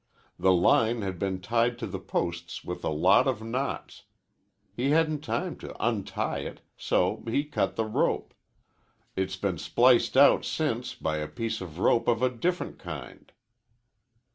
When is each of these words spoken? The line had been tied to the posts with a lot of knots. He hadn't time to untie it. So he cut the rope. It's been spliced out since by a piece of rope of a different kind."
The 0.39 0.51
line 0.51 1.03
had 1.03 1.19
been 1.19 1.41
tied 1.41 1.77
to 1.77 1.85
the 1.85 1.99
posts 1.99 2.63
with 2.63 2.83
a 2.83 2.89
lot 2.89 3.27
of 3.27 3.43
knots. 3.43 4.05
He 4.73 4.89
hadn't 4.89 5.21
time 5.23 5.55
to 5.57 5.75
untie 5.79 6.39
it. 6.39 6.61
So 6.75 7.21
he 7.27 7.43
cut 7.43 7.75
the 7.75 7.85
rope. 7.85 8.33
It's 9.15 9.35
been 9.37 9.59
spliced 9.59 10.17
out 10.17 10.43
since 10.43 10.95
by 10.95 11.17
a 11.17 11.27
piece 11.27 11.61
of 11.61 11.77
rope 11.77 12.07
of 12.07 12.23
a 12.23 12.31
different 12.31 12.79
kind." 12.79 13.31